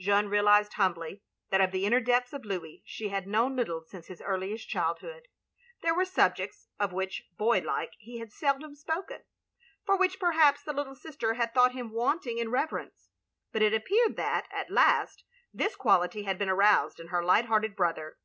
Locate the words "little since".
3.56-4.06